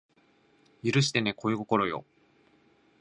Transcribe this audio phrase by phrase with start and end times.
[0.83, 2.03] 許してね恋心よ